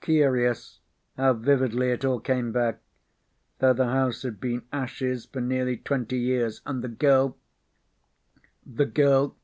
Curious 0.00 0.80
how 1.18 1.34
vividly 1.34 1.90
it 1.90 2.06
all 2.06 2.18
came 2.18 2.52
back, 2.52 2.80
though 3.58 3.74
the 3.74 3.88
house 3.90 4.22
had 4.22 4.40
been 4.40 4.62
ashes 4.72 5.26
for 5.26 5.42
nearly 5.42 5.76
twenty 5.76 6.16
years, 6.16 6.62
and 6.64 6.82
the 6.82 6.88
girl 6.88 7.36
the 8.64 8.86
girl 8.86 9.36